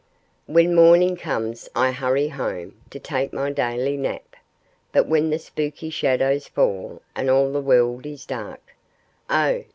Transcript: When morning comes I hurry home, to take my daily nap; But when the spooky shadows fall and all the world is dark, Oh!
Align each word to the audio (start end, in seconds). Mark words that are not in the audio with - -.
When 0.47 0.73
morning 0.73 1.15
comes 1.15 1.69
I 1.75 1.91
hurry 1.91 2.29
home, 2.29 2.73
to 2.89 2.97
take 2.97 3.31
my 3.33 3.51
daily 3.51 3.97
nap; 3.97 4.35
But 4.91 5.05
when 5.05 5.29
the 5.29 5.37
spooky 5.37 5.91
shadows 5.91 6.47
fall 6.47 7.03
and 7.15 7.29
all 7.29 7.51
the 7.51 7.61
world 7.61 8.07
is 8.07 8.25
dark, 8.25 8.61
Oh! 9.29 9.61